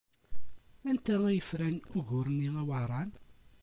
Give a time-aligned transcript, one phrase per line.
[0.89, 3.09] Anta ay yefran ugur-nni aweɛṛan?